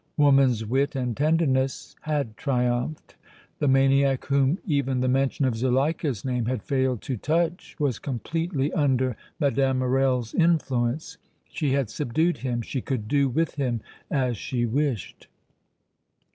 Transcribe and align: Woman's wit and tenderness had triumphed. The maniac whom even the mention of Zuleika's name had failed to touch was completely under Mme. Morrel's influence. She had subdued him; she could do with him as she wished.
Woman's 0.17 0.65
wit 0.65 0.95
and 0.95 1.15
tenderness 1.15 1.95
had 2.01 2.35
triumphed. 2.35 3.13
The 3.59 3.67
maniac 3.67 4.25
whom 4.25 4.57
even 4.65 4.99
the 4.99 5.07
mention 5.07 5.45
of 5.45 5.55
Zuleika's 5.55 6.25
name 6.25 6.45
had 6.47 6.63
failed 6.63 7.03
to 7.03 7.17
touch 7.17 7.75
was 7.77 7.99
completely 7.99 8.73
under 8.73 9.15
Mme. 9.39 9.77
Morrel's 9.77 10.33
influence. 10.33 11.19
She 11.51 11.73
had 11.73 11.91
subdued 11.91 12.37
him; 12.39 12.63
she 12.63 12.81
could 12.81 13.07
do 13.07 13.29
with 13.29 13.57
him 13.57 13.81
as 14.09 14.37
she 14.37 14.65
wished. 14.65 15.27